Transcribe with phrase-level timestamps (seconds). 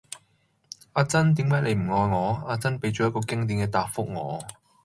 [0.93, 2.43] 阿珍,點解你唔愛我?
[2.47, 4.43] 阿珍俾咗一個經典既答覆我